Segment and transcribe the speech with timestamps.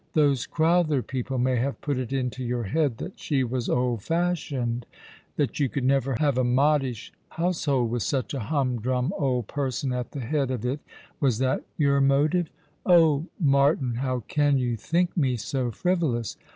[0.13, 4.87] Those Crowther people may have put it into your head that she was old fashioned—
[5.37, 10.09] that you could never have a modish household with such a humdrum old person at
[10.13, 10.79] the head of it.
[11.19, 12.49] Was that your motive?"
[12.83, 16.35] "Oh, Martin, how can you think me so frivolous?